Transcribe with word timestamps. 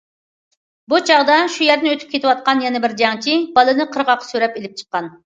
بۇ 0.93 0.99
چاغدا 1.09 1.35
شۇ 1.55 1.67
يەردىن 1.67 1.89
ئۆتۈپ 1.91 2.13
كېتىۋاتقان 2.15 2.63
يەنە 2.65 2.81
بىر 2.87 2.97
جەڭچى 3.03 3.37
بالىنى 3.59 3.87
قىرغاققا 3.93 4.29
سۆرەپ 4.31 4.59
ئېلىپ 4.63 4.81
چىققان. 4.81 5.13